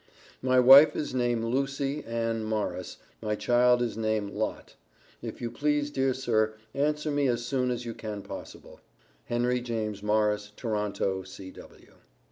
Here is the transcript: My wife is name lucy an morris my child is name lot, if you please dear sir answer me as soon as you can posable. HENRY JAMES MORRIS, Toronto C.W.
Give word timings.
My 0.41 0.59
wife 0.59 0.95
is 0.95 1.13
name 1.13 1.45
lucy 1.45 2.03
an 2.07 2.43
morris 2.43 2.97
my 3.21 3.35
child 3.35 3.83
is 3.83 3.95
name 3.95 4.29
lot, 4.29 4.75
if 5.21 5.41
you 5.43 5.51
please 5.51 5.91
dear 5.91 6.11
sir 6.15 6.55
answer 6.73 7.11
me 7.11 7.27
as 7.27 7.45
soon 7.45 7.69
as 7.69 7.85
you 7.85 7.93
can 7.93 8.23
posable. 8.23 8.79
HENRY 9.25 9.61
JAMES 9.61 10.01
MORRIS, 10.01 10.53
Toronto 10.55 11.21
C.W. 11.21 11.93